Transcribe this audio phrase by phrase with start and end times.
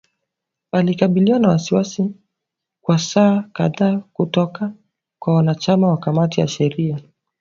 [0.71, 2.15] alikabiliwa na maswali
[2.81, 4.73] kwa saa kadhaa kutoka
[5.19, 6.99] kwa wanachama wa kamati ya sheria